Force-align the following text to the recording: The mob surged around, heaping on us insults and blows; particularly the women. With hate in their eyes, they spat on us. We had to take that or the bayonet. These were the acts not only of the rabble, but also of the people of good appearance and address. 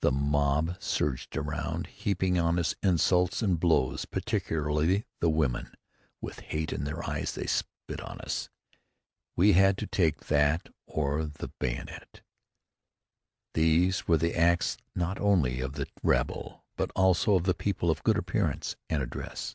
The 0.00 0.10
mob 0.10 0.78
surged 0.82 1.36
around, 1.36 1.86
heaping 1.86 2.36
on 2.40 2.58
us 2.58 2.74
insults 2.82 3.40
and 3.40 3.60
blows; 3.60 4.04
particularly 4.04 5.04
the 5.20 5.30
women. 5.30 5.74
With 6.20 6.40
hate 6.40 6.72
in 6.72 6.82
their 6.82 7.08
eyes, 7.08 7.34
they 7.36 7.46
spat 7.46 8.00
on 8.00 8.20
us. 8.20 8.48
We 9.36 9.52
had 9.52 9.78
to 9.78 9.86
take 9.86 10.26
that 10.26 10.70
or 10.86 11.22
the 11.24 11.52
bayonet. 11.60 12.20
These 13.54 14.08
were 14.08 14.16
the 14.18 14.36
acts 14.36 14.76
not 14.96 15.20
only 15.20 15.60
of 15.60 15.74
the 15.74 15.86
rabble, 16.02 16.64
but 16.74 16.90
also 16.96 17.36
of 17.36 17.44
the 17.44 17.54
people 17.54 17.92
of 17.92 18.02
good 18.02 18.18
appearance 18.18 18.74
and 18.88 19.00
address. 19.00 19.54